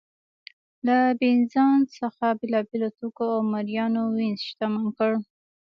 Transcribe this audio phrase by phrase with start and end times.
[0.87, 5.11] له بېزانس څخه بېلابېلو توکو او مریانو وینز شتمن کړ